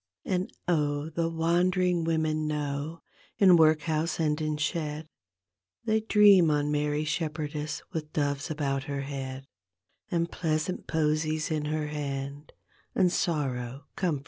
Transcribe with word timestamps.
And 0.25 0.51
O 0.67 1.09
the 1.09 1.29
wandering 1.29 2.03
women 2.05 2.47
know, 2.47 3.03
in 3.37 3.55
workhouse 3.55 4.19
and 4.19 4.41
in 4.41 4.57
shed, 4.57 5.07
They 5.85 5.99
dream 5.99 6.49
on 6.49 6.71
Mary 6.71 7.03
Shepherdess 7.05 7.83
with 7.93 8.11
doves 8.11 8.49
about 8.49 8.85
her 8.85 9.01
head, 9.01 9.45
And 10.09 10.31
pleasant 10.31 10.87
posies 10.87 11.51
in 11.51 11.65
her 11.65 11.85
hand, 11.89 12.51
and 12.95 13.11
sorrow 13.11 13.85
comforted. 13.95 14.19